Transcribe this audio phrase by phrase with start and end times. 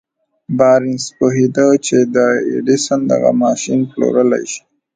[0.57, 2.17] بارنس پوهېده چې د
[2.51, 4.61] ايډېسن دغه ماشين پلورلای شي.